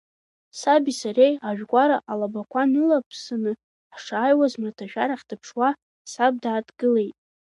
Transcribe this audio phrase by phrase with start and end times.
[0.59, 3.51] Саби сареи ажәгәара алабақәа нылаԥсаны,
[3.95, 5.69] ҳшааиуаз, мраҭашәарахь дыԥшуа,
[6.11, 7.15] саб дааҭгылеит.